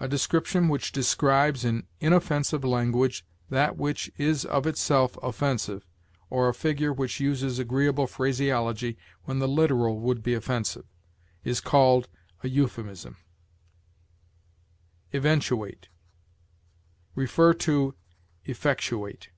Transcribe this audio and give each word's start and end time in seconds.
A 0.00 0.08
description 0.08 0.68
which 0.70 0.90
describes 0.90 1.66
in 1.66 1.86
inoffensive 2.00 2.64
language 2.64 3.26
that 3.50 3.76
which 3.76 4.10
is 4.16 4.46
of 4.46 4.66
itself 4.66 5.18
offensive, 5.22 5.86
or 6.30 6.48
a 6.48 6.54
figure 6.54 6.94
which 6.94 7.20
uses 7.20 7.58
agreeable 7.58 8.06
phraseology 8.06 8.96
when 9.24 9.38
the 9.38 9.46
literal 9.46 10.00
would 10.00 10.22
be 10.22 10.32
offensive, 10.32 10.86
is 11.44 11.60
called 11.60 12.08
a 12.42 12.48
euphemism. 12.48 13.18
EVENTUATE. 15.12 15.88
See 17.14 17.82
EFFECTUATE. 18.46 19.28